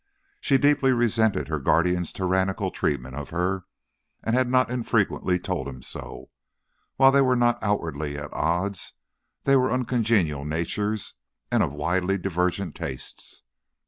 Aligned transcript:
She 0.39 0.57
deeply 0.57 0.93
resented 0.93 1.47
her 1.49 1.59
guardian's 1.59 2.11
tyrannical 2.11 2.71
treatment 2.71 3.13
of 3.15 3.29
her 3.29 3.65
and 4.23 4.35
had 4.35 4.49
not 4.49 4.71
infrequently 4.71 5.37
told 5.37 5.67
him 5.67 5.83
so. 5.83 6.31
While 6.95 7.11
they 7.11 7.21
were 7.21 7.35
not 7.35 7.59
outwardly 7.61 8.17
at 8.17 8.33
odds, 8.33 8.93
they 9.43 9.55
were 9.55 9.71
uncongenial 9.71 10.43
natures, 10.43 11.13
and 11.51 11.61
of 11.61 11.71
widely 11.71 12.17
divergent 12.17 12.73
tastes. 12.75 13.43